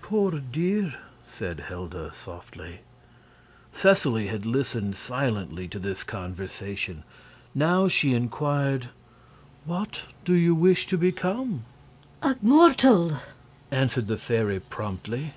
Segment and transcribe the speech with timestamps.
[0.00, 0.94] "Poor dear!"
[1.26, 2.80] said Helda, softly.
[3.70, 7.04] Seseley had listened silently to this conversation.
[7.54, 8.88] Now she inquired:
[9.66, 11.64] "What do you wish to become?"
[12.22, 13.18] "A mortal!"
[13.70, 15.34] answered the fairy, promptly.